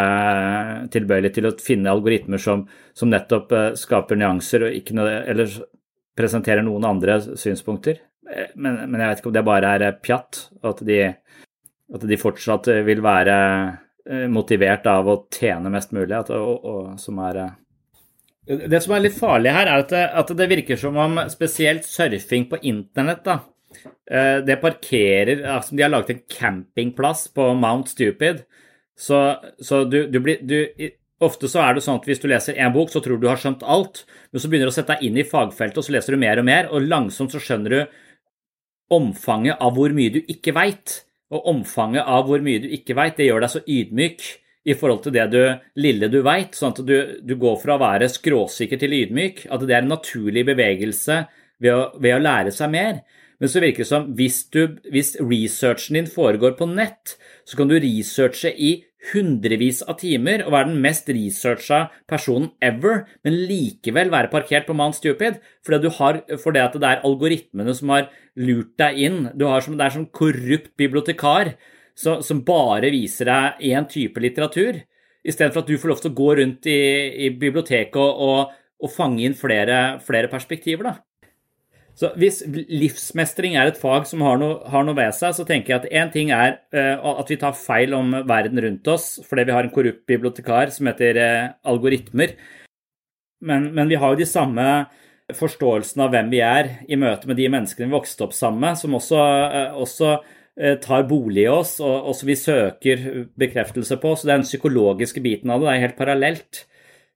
[0.94, 2.64] tilbøyelige til å finne algoritmer som,
[2.96, 5.58] som nettopp eh, skaper nyanser noe, eller
[6.20, 8.00] presenterer noen andre synspunkter.
[8.30, 11.02] Eh, men, men, jeg vet ikke om det bare er pjatt, at de,
[11.96, 13.38] at de fortsatt vil være
[14.32, 16.14] motivert av å tjene mest mulig.
[16.16, 17.42] At, og, og, som er
[18.50, 21.86] det som er litt farlig her, er at det, at det virker som om spesielt
[21.86, 23.36] surfing på internett da,
[24.12, 28.44] Eh, det parkerer altså De har laget en campingplass på Mount Stupid.
[28.98, 29.20] Så,
[29.62, 30.90] så du, du, blir du,
[31.24, 33.30] Ofte så er det sånn at hvis du leser én bok, så tror du du
[33.30, 35.92] har skjønt alt, men så begynner du å sette deg inn i fagfeltet, og så
[35.92, 37.98] leser du mer og mer, og langsomt så skjønner du
[38.96, 40.94] omfanget av hvor mye du ikke veit.
[41.30, 44.24] Og omfanget av hvor mye du ikke veit, det gjør deg så ydmyk
[44.70, 45.42] i forhold til det du,
[45.82, 49.46] lille du veit, sånn at du, du, går fra å være skråsikker til ydmyk.
[49.50, 51.24] At det er en naturlig bevegelse
[51.62, 53.02] ved å, ved å lære seg mer.
[53.40, 57.16] Men så virker det som hvis, du, hvis researchen din foregår på nett,
[57.48, 58.74] så kan du researche i
[59.14, 64.76] hundrevis av timer og være den mest researcha personen ever, men likevel være parkert på
[64.76, 68.10] Mount Stupid fordi, har, fordi at det er algoritmene som har
[68.40, 69.20] lurt deg inn.
[69.34, 71.56] du Som, det er som korrupt bibliotekar
[72.00, 74.80] så, som bare viser deg én type litteratur,
[75.24, 76.80] istedenfor at du får lov til å gå rundt i,
[77.28, 80.92] i biblioteket og, og, og, fange inn flere, flere perspektiver.
[80.92, 81.09] da.
[82.00, 85.74] Så hvis livsmestring er et fag som har noe, har noe ved seg, så tenker
[85.74, 89.50] jeg at én ting er uh, at vi tar feil om verden rundt oss fordi
[89.50, 92.38] vi har en korrupt bibliotekar som heter uh, algoritmer.
[93.44, 94.66] Men, men, vi har jo de samme
[95.36, 98.80] forståelsene av hvem vi er i møte med de menneskene vi vokste opp sammen med,
[98.80, 100.16] som også, uh, også
[100.84, 103.04] tar bolig i oss, og, som vi søker
[103.40, 104.10] bekreftelse på.
[104.20, 105.64] Så den psykologiske biten av.
[105.64, 106.66] Det er helt parallelt.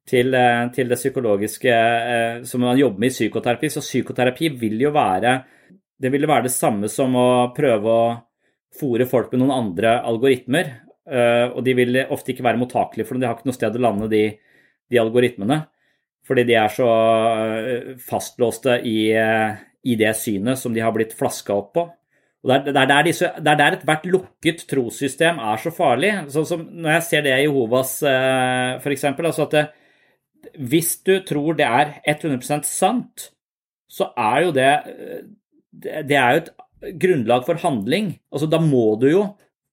[0.09, 3.71] Til, eh, til det psykologiske eh, som man jobber med i psykoterapi.
[3.71, 5.41] Så psykoterapi vil jo være
[6.03, 8.07] det ville være det samme som å prøve å
[8.75, 10.73] fòre folk med noen andre algoritmer.
[11.07, 13.77] Eh, og de vil ofte ikke være mottakelige for det, de har ikke noe sted
[13.77, 14.23] å lande de,
[14.91, 15.61] de algoritmene.
[16.23, 16.87] Fordi de er så
[17.99, 21.83] fastlåste i, i, det synet som de har blitt flaska opp på.
[22.43, 26.13] Og Det er, der, disse, det er der ethvert lukket trossystem er så farlig.
[26.31, 29.03] Sånn som når jeg ser det i Jehovas f.eks.
[29.11, 29.65] Altså at det,
[30.57, 33.29] hvis du tror det er 100% sant,
[33.89, 34.71] så er jo det
[35.73, 36.51] Det er jo et
[36.99, 38.19] grunnlag for handling.
[38.31, 39.23] Altså, da må du jo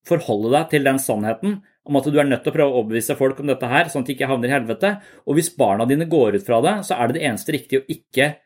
[0.09, 1.59] forholde deg til den sannheten
[1.91, 4.05] om at du er nødt til å prøve å overbevise folk om dette her, sånn
[4.05, 4.93] at de ikke havner i helvete.
[5.27, 7.91] Og hvis barna dine går ut fra det, så er det det eneste riktige å
[7.91, 8.37] ikke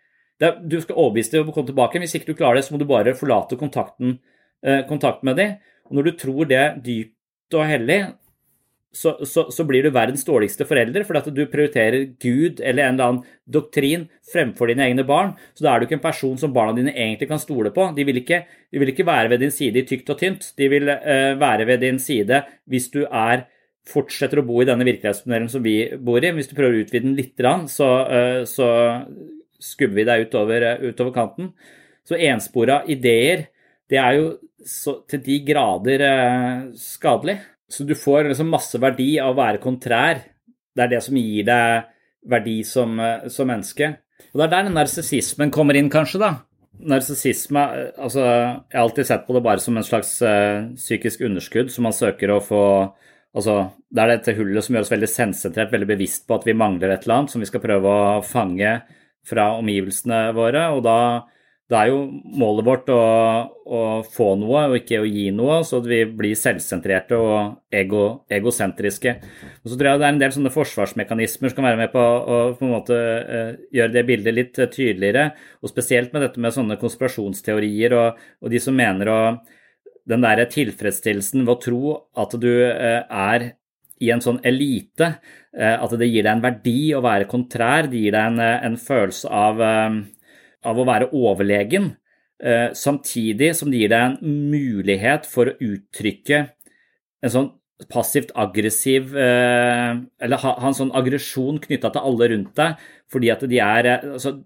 [0.45, 2.01] Du skal overbevise dem om å komme tilbake.
[2.03, 4.19] Hvis ikke du klarer det, så må du bare forlate kontakten,
[4.67, 5.55] eh, kontakt med dem.
[5.87, 8.01] Og når du tror det dypt og hellig,
[8.95, 12.95] så, så, så, blir du verdens dårligste forelder fordi at du prioriterer Gud eller en
[12.95, 15.33] eller annen doktrin fremfor dine egne barn.
[15.55, 17.89] Så da er du ikke en person som barna dine egentlig kan stole på.
[17.97, 20.53] De vil ikke, de vil ikke være ved din side i tykt og tynt.
[20.59, 23.49] De vil uh, være ved din side hvis du er
[23.91, 26.31] fortsetter å bo i denne virkelighetstunnelen som vi bor i.
[26.37, 28.69] Hvis du prøver å utvide den litt, så, uh, så
[29.59, 31.51] skubber vi deg utover, uh, utover kanten.
[32.07, 33.49] Så enspora ideer,
[33.91, 34.31] det er jo
[34.65, 36.07] så, til de grader
[36.79, 37.41] skadelig.
[37.75, 40.23] Så du får liksom masse verdi av å være kontrær.
[40.75, 41.91] Det er det som gir deg
[42.31, 43.97] verdi som, eh, som menneske.
[44.33, 46.33] Og det er der narsissismen kommer inn, kanskje, da.
[46.75, 47.63] Narsissisme
[47.99, 51.87] Altså, jeg har alltid sett på det bare som en slags uh, psykisk underskudd som
[51.87, 52.65] man søker å få
[53.35, 56.55] Altså, det er dette hullet som gjør oss veldig sensentrert, veldig bevisst på at vi
[56.55, 58.77] mangler et eller annet som vi skal prøve å fange
[59.27, 60.99] fra omgivelsene våre, og da
[61.75, 61.99] det er jo
[62.39, 62.99] målet vårt å,
[63.67, 63.79] å,
[64.15, 69.15] få noe og ikke å gi noe, så vi blir selvsentrerte og ego, egosentriske.
[69.65, 72.05] Og så tror jeg det er en del sånne forsvarsmekanismer som kan være med på
[72.05, 75.27] å på en måte uh, gjøre det bildet litt uh, tydeligere.
[75.65, 79.21] Og spesielt med dette med sånne konspirasjonsteorier og, og de som mener å
[80.05, 83.55] Den derre tilfredsstillelsen ved å tro at du uh, er
[84.05, 85.07] i en sånn elite,
[85.55, 89.31] at det gir deg en verdi å være kontrær, det gir deg en, en følelse
[89.31, 89.63] av
[90.65, 91.93] av å være overlegen,
[92.43, 96.47] eh, samtidig som det gir deg en mulighet for å uttrykke
[97.25, 97.53] en sånn
[97.91, 103.43] passivt aggressiv eh, Eller ha, en sånn aggresjon knytta til alle rundt deg, fordi at
[103.51, 104.37] de er eh, altså,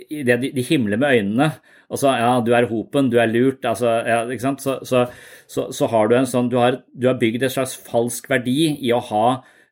[0.00, 1.50] de, de, himler med øynene.
[1.90, 4.62] Altså, ja, du er hopen, du er lurt, altså, ja, ikke sant.
[4.64, 5.04] Så, så,
[5.50, 8.72] så, så, har du en sånn Du har, du har bygd en slags falsk verdi
[8.78, 9.26] i å ha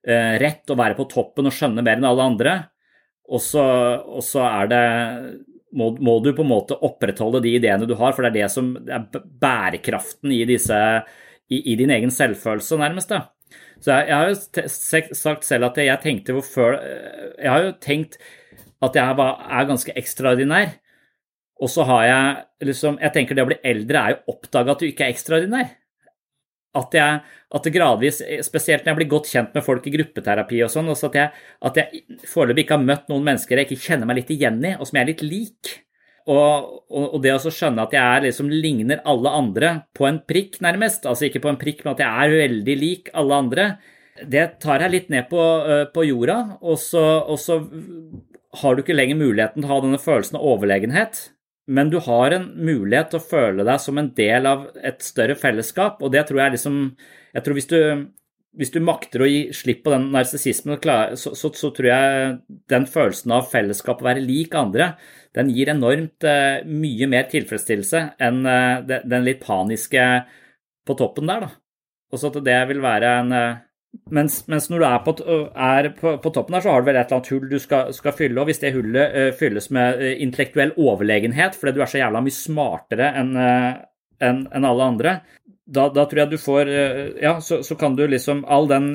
[0.05, 2.59] eh, rett og være på toppen og skjønne mer enn alle andre.
[3.29, 4.85] Og så er det
[5.77, 8.53] må, må, du på en måte opprettholde de ideene du har, for det er det
[8.53, 9.05] som er
[9.43, 10.79] bærekraften i, disse,
[11.51, 13.13] i, i din egen selvfølelse, nærmest.
[13.83, 17.75] Så jeg, jeg har jo sagt selv at jeg, tenkte hvor før Jeg har jo
[17.81, 18.19] tenkt
[18.85, 20.77] at jeg var, er ganske ekstraordinær.
[21.59, 24.83] Og så har jeg liksom Jeg tenker det å bli eldre er jo oppdage at
[24.83, 25.73] du ikke er ekstraordinær
[26.77, 27.21] at, jeg,
[27.57, 30.91] at det gradvis, spesielt når jeg blir godt kjent med folk i gruppeterapi og sånn,
[30.93, 34.33] at jeg, at jeg foreløpig ikke har møtt noen mennesker jeg ikke kjenner meg litt
[34.35, 35.75] igjen i, og som jeg er litt lik.
[36.29, 40.59] Og, og, og det å skjønne at jeg liksom ligner alle andre på en prikk,
[40.65, 43.69] nærmest, altså ikke på en prikk, men at jeg er veldig lik alle andre,
[44.29, 45.41] det tar jeg litt ned på,
[45.95, 47.63] på jorda, og så, og så
[48.61, 51.23] har du ikke lenger muligheten til å ha denne følelsen av overlegenhet
[51.69, 55.37] men du har en mulighet til å føle deg som en del av et større
[55.37, 56.79] fellesskap, og det tror jeg liksom
[57.37, 57.81] Jeg tror hvis du,
[58.57, 60.79] hvis du makter å gi slipp på den narsissismen,
[61.15, 62.39] så, så, så, tror jeg
[62.73, 64.95] den følelsen av fellesskap, å være lik andre,
[65.37, 70.07] den gir enormt uh, mye mer tilfredsstillelse enn uh, den litt paniske
[70.89, 71.51] på toppen der, da.
[72.09, 73.61] Og så at det vil være en uh,
[74.13, 75.15] mens, mens, når du er, på,
[75.69, 77.95] er på, på, toppen der, så har du vel et eller annet hull du skal,
[77.97, 78.41] skal fylle.
[78.41, 82.25] Og hvis det hullet uh, fylles med uh, intellektuell overlegenhet fordi du er så jævla
[82.25, 83.75] mye smartere enn uh,
[84.25, 85.19] en, en alle andre,
[85.69, 86.71] da, da, tror jeg du får
[87.21, 88.87] Ja, så, så, kan du liksom All den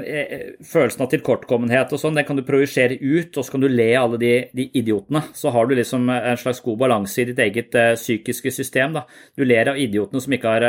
[0.65, 3.85] følelsen av tilkortkommenhet og sånn, den kan du projisere ut, og så kan du le
[3.95, 5.21] alle de, de, idiotene.
[5.37, 8.97] Så har du liksom en slags god balanse i ditt eget psykiske system.
[8.97, 9.05] da.
[9.37, 10.65] Du ler av idiotene som ikke har,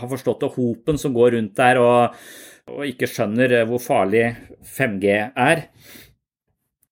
[0.00, 2.16] har forstått det, hopen som går rundt der og
[2.70, 4.24] og ikke skjønner eh, hvor farlig
[4.76, 5.66] 5G er.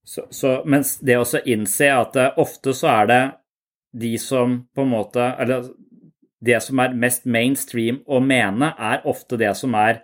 [0.04, 3.20] Så, så, mens det å innse at uh, ofte så er det
[4.00, 5.68] de som på en måte Eller
[6.42, 9.98] det som er mest mainstream å mene, er ofte det som er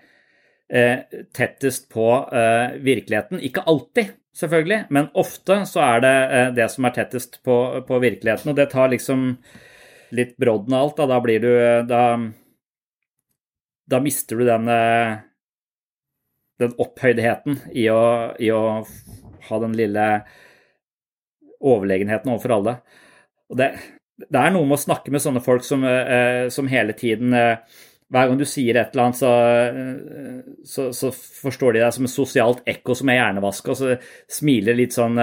[0.69, 3.41] eh, tettest på eh, virkeligheten.
[3.41, 6.17] Ikke alltid, selvfølgelig, men ofte så er det
[6.59, 7.57] det som er tettest på,
[7.89, 8.53] på, virkeligheten.
[8.53, 9.31] Og det tar liksom
[10.19, 11.01] litt brodden av alt.
[11.01, 11.55] Da, da blir du
[11.89, 12.03] Da,
[13.97, 14.69] da mister du den
[16.63, 18.03] den opphøydheten i å,
[18.41, 18.63] i å
[19.49, 20.07] ha den lille
[21.61, 22.79] overlegenheten overfor alle.
[23.51, 23.71] Og det,
[24.25, 27.83] det er noe med å snakke med sånne folk som, eh, som hele tiden eh,
[28.07, 29.31] Hver gang du sier et eller annet, så,
[29.67, 33.97] eh, så, så forstår de deg som et sosialt ekko som er hjernevaska, og så
[34.31, 35.19] smiler litt sånn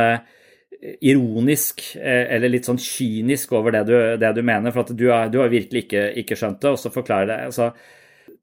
[0.99, 5.37] ironisk eller litt sånn kynisk over det du, det du mener, for at du, du
[5.39, 7.39] har virkelig ikke, ikke, skjønt det, og så forklarer det.
[7.53, 7.69] Altså,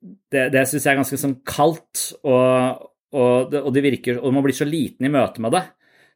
[0.00, 4.32] det det syns jeg er ganske sånn kaldt, og, og, det, og, det, virker, og
[4.34, 5.66] man blir så liten i møte med det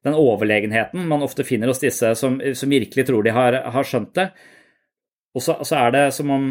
[0.04, 4.12] den overlegenheten man ofte finner hos disse som, som virkelig tror de har, har skjønt
[4.18, 4.26] det.
[5.34, 6.50] Og så, så, er det som om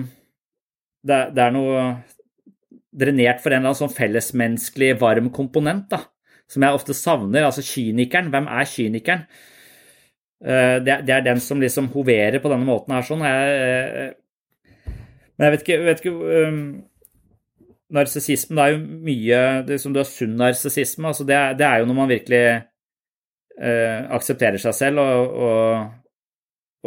[1.06, 1.84] det, det, er noe
[2.90, 6.02] drenert for en eller annen sånn fellesmenneskelig varm komponent, da,
[6.50, 7.46] som jeg ofte savner.
[7.46, 8.32] Altså kynikeren.
[8.34, 9.28] Hvem er kynikeren?
[10.44, 13.24] Eh, det, det er den som liksom hoverer på denne måten her sånn.
[13.28, 14.90] Jeg, eh,
[15.38, 16.60] men jeg vet ikke, vet ikke um,
[17.94, 21.10] Narsissismen er jo mye det som du har sunn narsissisme.
[21.12, 22.44] Altså det, det er jo når man virkelig
[23.60, 25.92] eh, aksepterer seg selv og, og,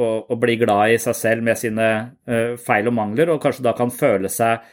[0.01, 1.87] og, og, blir glad i seg selv med sine
[2.27, 4.67] eh, feil og mangler, og kanskje da kan føle seg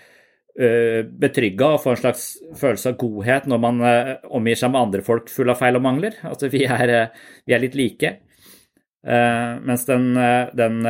[0.58, 2.28] eh, betrygga og få en slags
[2.60, 5.86] følelse av godhet når man eh, omgir seg med andre folk fulle av feil og
[5.86, 6.18] mangler.
[6.30, 8.16] Altså vi er, eh, vi er litt like.
[9.04, 10.14] Eh, mens den,
[10.56, 10.82] den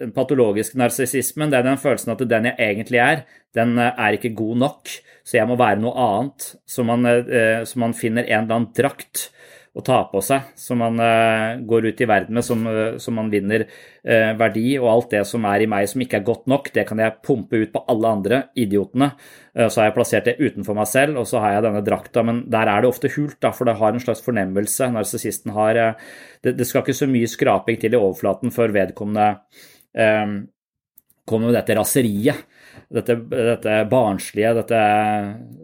[0.00, 3.22] den patologiske narsissismen, det er den følelsen at den jeg egentlig er,
[3.56, 6.52] den er ikke god nok, så jeg må være noe annet.
[6.68, 9.30] Så man, eh, så man finner en eller annen drakt
[9.76, 13.16] å ta på seg, som man eh, går ut i verden med, som, eh, som
[13.18, 13.66] man vinner
[14.06, 14.76] verdi.
[14.78, 17.16] Og alt det som er i meg som ikke er godt nok, det kan jeg
[17.26, 19.08] pumpe ut på alle andre idiotene.
[19.56, 22.44] Så har jeg plassert det utenfor meg selv, og så har jeg denne drakta, men
[22.52, 24.92] der er det ofte hult, da, for det har en slags fornemmelse.
[24.94, 29.32] Narsissisten har det, det skal ikke så mye skraping til i overflaten før vedkommende
[29.96, 32.44] kommer med dette raseriet
[32.92, 34.80] dette, dette barnslige, dette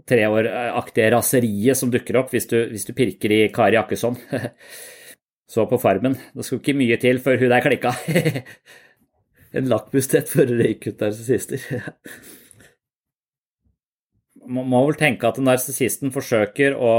[0.09, 4.19] treåraktige raseriet som dukker opp hvis du, hvis du pirker i Kari Akkesson.
[5.53, 6.17] Så på Farmen.
[6.33, 7.93] Det skulle ikke mye til før hun der klikka.
[9.59, 11.61] en lakmustett for ut narsissister.
[14.43, 16.93] Man må vel tenke at narsissisten forsøker å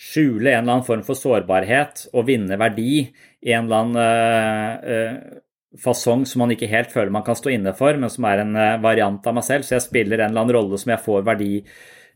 [0.00, 4.90] skjule en eller annen form for sårbarhet og vinne verdi i en eller annen uh,
[4.90, 5.42] uh,
[5.80, 8.54] fasong som man ikke helt føler man kan stå inne for, men som er en
[8.58, 9.66] eh, variant av meg selv.
[9.66, 11.50] Så jeg spiller en eller annen rolle som jeg får verdi,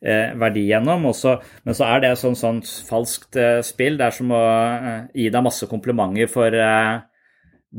[0.02, 1.08] eh, verdi gjennom.
[1.10, 3.98] Også, men så er det sånn, sånn falskt eh, spill.
[3.98, 6.94] Det er som å eh, gi deg masse komplimenter for eh,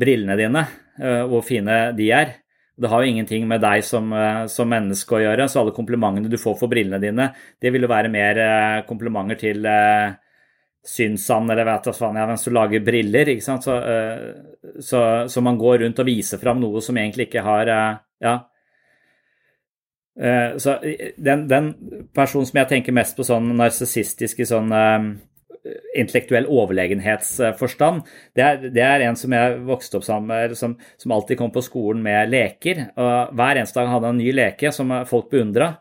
[0.04, 0.66] brillene dine,
[1.00, 2.38] eh, hvor fine de er.
[2.80, 4.14] Det har jo ingenting med deg som,
[4.48, 7.26] som, menneske å gjøre, så alle komplimentene du får for brillene dine,
[7.60, 8.40] det vil jo være mer
[8.88, 9.68] komplimenter til
[10.86, 13.34] syns han, eller vet du faen jeg, hvem som lager briller.
[13.34, 13.66] ikke sant?
[13.66, 17.74] Så, uh, så, så, man går rundt og viser fram noe som egentlig ikke har
[17.74, 18.38] uh, Ja.
[20.20, 20.76] Uh, så
[21.16, 21.70] den, den,
[22.16, 24.74] personen som jeg tenker mest på sånn narsissistisk i sånn
[25.98, 28.08] intellektuell overlegenhetsforstand,
[28.38, 31.52] det er, det er, en som jeg vokste opp sammen med, som, som alltid kom
[31.56, 32.90] på skolen med leker.
[32.96, 35.74] og Hver eneste dag hadde han en ny leke som folk beundra.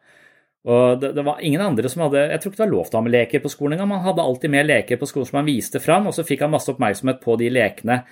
[0.69, 2.97] Og det, det, var ingen andre som hadde Jeg tror ikke det var lov til
[2.97, 3.93] å ha med leker på skolen engang.
[3.93, 6.53] Man hadde alltid med leker på skolen som han viste fram, og så fikk han
[6.53, 8.03] masse oppmerksomhet på de lekene.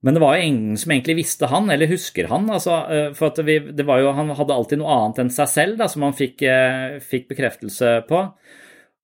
[0.00, 2.48] Men det var jo ingen som egentlig visste han, eller husker han.
[2.50, 5.80] Altså, eh, for vi, det var jo, Han hadde alltid noe annet enn seg selv
[5.80, 8.24] da, som han fikk, eh, fikk bekreftelse på.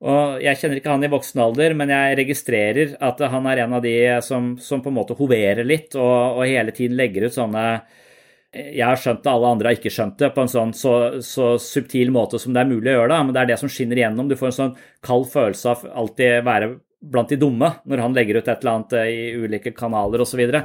[0.05, 3.77] Og Jeg kjenner ikke han i voksen alder, men jeg registrerer at han er en
[3.79, 7.37] av de som, som på en måte hoverer litt og, og hele tiden legger ut
[7.37, 7.65] sånne
[8.57, 10.93] jeg har skjønt det, alle andre har ikke skjønt det på en sånn så,
[11.25, 13.21] så, subtil måte som det er mulig å gjøre det.
[13.27, 14.31] Men det er det som skinner igjennom.
[14.31, 14.75] Du får en sånn
[15.05, 16.71] kald følelse av alltid være
[17.13, 20.33] blant de dumme når han legger ut et eller annet eh, i ulike kanaler osv.
[20.33, 20.63] Så, videre.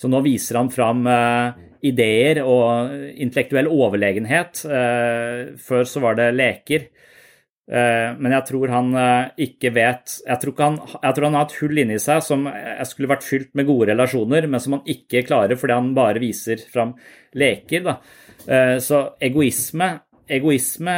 [0.00, 4.64] så nå viser han fram eh, ideer og intellektuell overlegenhet.
[4.66, 6.88] Eh, før så var det leker.
[7.68, 11.44] Eh, men jeg tror han eh, ikke vet jeg tror, han, jeg tror, han, har
[11.44, 12.46] et hull inni seg som
[12.88, 16.62] skulle vært fylt med gode relasjoner, men som han ikke klarer fordi han bare viser
[16.72, 16.94] fram
[17.36, 17.84] leker.
[17.84, 17.98] Da.
[18.48, 19.90] Eh, så egoisme,
[20.38, 20.96] egoisme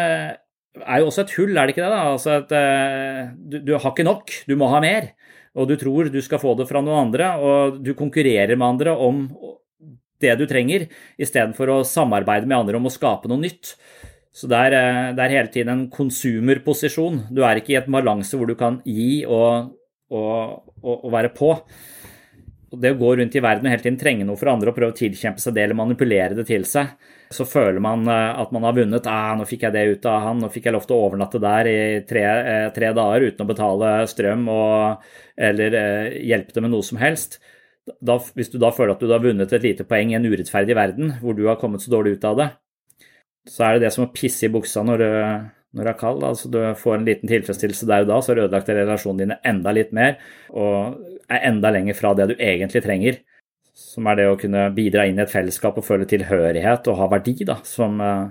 [0.81, 1.91] er jo også et hull, er det ikke det?
[1.91, 2.05] da?
[2.14, 2.53] Altså at,
[3.35, 5.11] du, du har ikke nok, du må ha mer.
[5.59, 8.95] Og du tror du skal få det fra noen andre, og du konkurrerer med andre
[8.95, 9.25] om
[10.23, 10.87] det du trenger,
[11.18, 13.75] istedenfor å samarbeide med andre om å skape noe nytt.
[14.33, 17.24] Så det er, eh, det er, hele tiden en konsumerposisjon.
[17.35, 19.72] Du er ikke i et balanse hvor du kan gi og,
[20.11, 21.51] og, og, og, være på.
[22.70, 24.95] Det å gå rundt i verden og hele tiden trenge noe for andre og prøve
[24.95, 26.93] å tilkjempe seg det eller manipulere det til seg,
[27.35, 29.11] så føler man eh, at man har vunnet.
[29.11, 31.43] Ah, 'Nå fikk jeg det ut av han, nå fikk jeg lov til å overnatte
[31.43, 32.24] der i tre,
[32.55, 35.11] eh, tre dager uten å betale strøm og,
[35.51, 37.41] eller eh, hjelpe til med noe som helst'.
[37.99, 40.76] Da, hvis du da føler at du har vunnet et lite poeng i en urettferdig
[40.78, 42.51] verden, hvor du har kommet så dårlig ut av det,
[43.49, 45.09] så er det det som å pisse i buksa når du,
[45.76, 46.24] når du er kald.
[46.26, 49.41] Altså du får en liten tilfredsstillelse der og da, så har du ødelagt relasjonene dine
[49.53, 50.18] enda litt mer,
[50.53, 53.20] og er enda lenger fra det du egentlig trenger.
[53.80, 57.09] Som er det å kunne bidra inn i et fellesskap og føle tilhørighet og ha
[57.14, 58.30] verdi, da, som eh,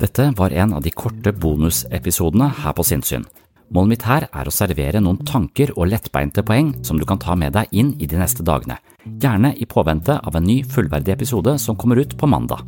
[0.00, 3.26] Dette var en av de korte bonusepisodene her på Sinnsyn.
[3.74, 7.34] Målet mitt her er å servere noen tanker og lettbeinte poeng som du kan ta
[7.34, 8.78] med deg inn i de neste dagene,
[9.18, 12.62] gjerne i påvente av en ny fullverdig episode som kommer ut på mandag.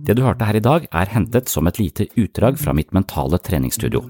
[0.00, 3.38] Det du hørte her i dag er hentet som et lite utdrag fra mitt mentale
[3.38, 4.00] treningsstudio.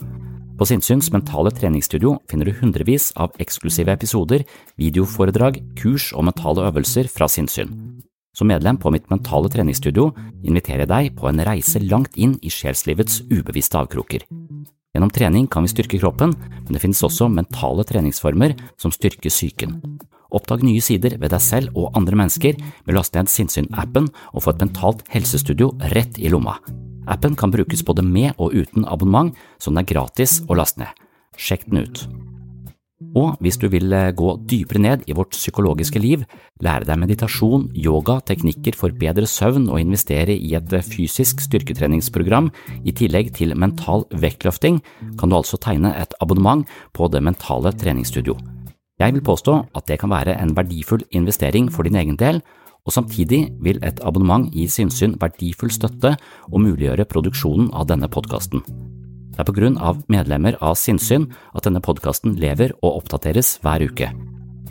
[0.61, 4.45] På Sinnsyns mentale treningsstudio finner du hundrevis av eksklusive episoder,
[4.79, 7.73] videoforedrag, kurs og mentale øvelser fra sinnssyn.
[8.37, 10.11] Som medlem på mitt mentale treningsstudio
[10.47, 14.29] inviterer jeg deg på en reise langt inn i sjelslivets ubevisste avkroker.
[14.95, 19.81] Gjennom trening kan vi styrke kroppen, men det finnes også mentale treningsformer som styrker psyken.
[20.31, 24.45] Oppdag nye sider ved deg selv og andre mennesker med å laste ned Sinnsyn-appen og
[24.45, 26.59] få et mentalt helsestudio rett i lomma.
[27.11, 31.07] Appen kan brukes både med og uten abonnement, så den er gratis å laste ned.
[31.41, 32.05] Sjekk den ut.
[33.17, 36.27] Og hvis du vil eh, gå dypere ned i vårt psykologiske liv,
[36.63, 42.53] lære deg meditasjon, yoga, teknikker for bedre søvn og investere i et eh, fysisk styrketreningsprogram
[42.85, 44.83] i tillegg til mental vektløfting,
[45.19, 48.37] kan du altså tegne et abonnement på Det mentale treningsstudio.
[49.01, 52.43] Jeg vil påstå at det kan være en verdifull investering for din egen del,
[52.85, 56.15] og samtidig vil et abonnement gi Sinnsyn verdifull støtte
[56.51, 58.65] og muliggjøre produksjonen av denne podkasten.
[59.31, 63.85] Det er på grunn av medlemmer av Sinnsyn at denne podkasten lever og oppdateres hver
[63.89, 64.11] uke.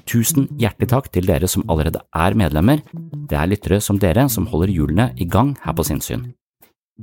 [0.09, 2.81] Tusen hjertelig takk til dere som allerede er medlemmer,
[3.29, 6.31] det er lyttere som dere som holder hjulene i gang her på Sinnsyn.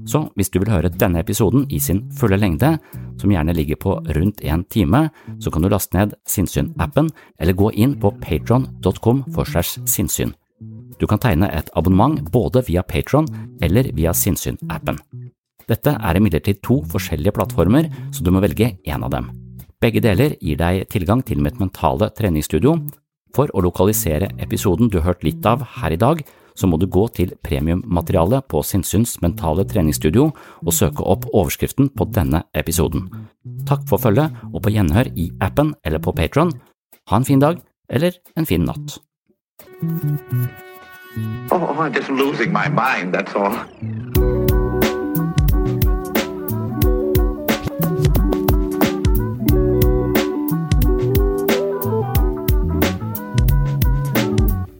[0.04, 2.74] Så hvis du vil høre denne episoden i sin fulle lengde,
[3.16, 5.06] som gjerne ligger på rundt en time,
[5.40, 7.08] så kan du laste ned Sinnsyn-appen
[7.40, 10.34] eller gå inn på patron.com for segs sinnssyn.
[11.00, 13.26] Du kan tegne et abonnement både via Patron
[13.62, 15.00] eller via Sinnsyn-appen.
[15.66, 19.32] Dette er imidlertid to forskjellige plattformer, så du må velge én av dem.
[19.82, 22.78] Begge deler gir deg tilgang til mitt mentale treningsstudio.
[23.36, 26.22] For å lokalisere episoden du har hørt litt av her i dag,
[26.56, 32.08] så må du gå til premiummaterialet på Sinnsyns mentale treningsstudio og søke opp overskriften på
[32.16, 33.08] denne episoden.
[33.68, 36.54] Takk for følget, og på gjenhør i appen eller på Patron.
[37.10, 38.98] Ha en fin dag, eller en fin natt.
[41.50, 44.35] Oh, I'm just losing my mind, that's all.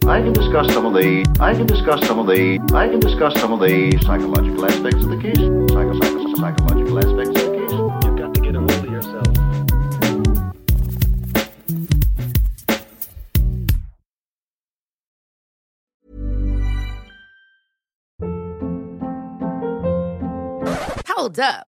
[0.08, 3.34] I can discuss some of the I can discuss some of the I can discuss
[3.40, 5.36] some of the psychological aspects of the case.
[5.36, 7.72] Psycho, psycho, psychological aspects of the case.
[7.72, 9.26] You've got to get a hold of yourself.
[21.08, 21.66] Hold up.